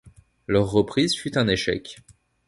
Leur 0.47 0.71
reprise 0.71 1.15
fut 1.15 1.37
un 1.37 1.47
échec. 1.47 1.97